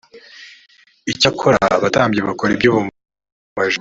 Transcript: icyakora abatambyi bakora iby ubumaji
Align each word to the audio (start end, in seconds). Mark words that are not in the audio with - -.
icyakora 1.11 1.57
abatambyi 1.77 2.19
bakora 2.27 2.51
iby 2.55 2.67
ubumaji 2.69 2.99